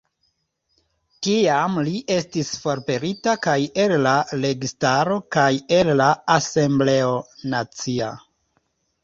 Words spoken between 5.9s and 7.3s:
la asembleo